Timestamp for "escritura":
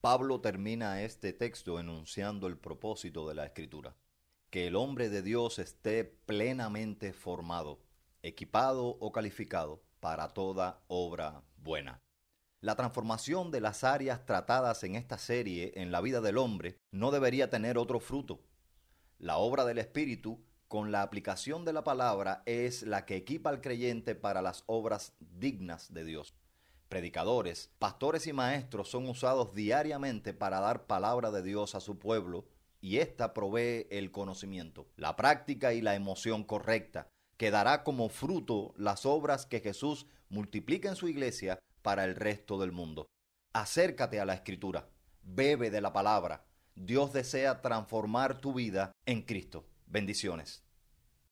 3.46-3.96, 44.34-44.88